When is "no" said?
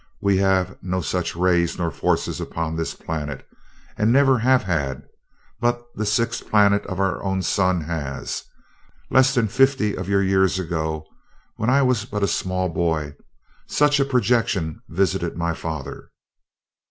0.81-1.01